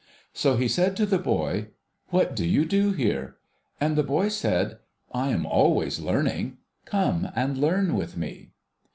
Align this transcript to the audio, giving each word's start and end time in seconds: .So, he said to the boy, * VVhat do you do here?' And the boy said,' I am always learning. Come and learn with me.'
.So, 0.33 0.57
he 0.57 0.67
said 0.67 0.97
to 0.97 1.05
the 1.05 1.19
boy, 1.19 1.67
* 1.89 2.11
VVhat 2.11 2.33
do 2.33 2.43
you 2.43 2.65
do 2.65 2.91
here?' 2.91 3.37
And 3.79 3.95
the 3.95 4.01
boy 4.01 4.29
said,' 4.29 4.79
I 5.11 5.29
am 5.29 5.45
always 5.45 5.99
learning. 5.99 6.57
Come 6.85 7.29
and 7.35 7.55
learn 7.55 7.93
with 7.93 8.17
me.' 8.17 8.49